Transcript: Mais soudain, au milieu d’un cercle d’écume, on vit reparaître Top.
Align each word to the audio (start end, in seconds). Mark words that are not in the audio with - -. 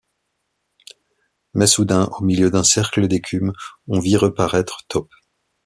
Mais 1.53 1.67
soudain, 1.67 2.09
au 2.17 2.23
milieu 2.23 2.49
d’un 2.49 2.63
cercle 2.63 3.07
d’écume, 3.07 3.53
on 3.87 3.99
vit 3.99 4.17
reparaître 4.17 4.79
Top. 4.87 5.07